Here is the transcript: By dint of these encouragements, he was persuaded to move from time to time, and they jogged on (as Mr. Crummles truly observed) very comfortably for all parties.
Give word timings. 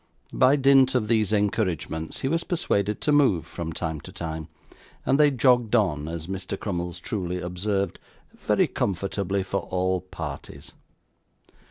By 0.33 0.55
dint 0.55 0.95
of 0.95 1.07
these 1.07 1.31
encouragements, 1.31 2.21
he 2.21 2.27
was 2.27 2.43
persuaded 2.43 3.01
to 3.01 3.11
move 3.11 3.45
from 3.45 3.71
time 3.71 4.01
to 4.01 4.11
time, 4.11 4.47
and 5.05 5.19
they 5.19 5.29
jogged 5.29 5.75
on 5.75 6.07
(as 6.07 6.25
Mr. 6.25 6.59
Crummles 6.59 6.99
truly 6.99 7.39
observed) 7.39 7.99
very 8.35 8.65
comfortably 8.65 9.43
for 9.43 9.59
all 9.69 10.01
parties. 10.01 10.71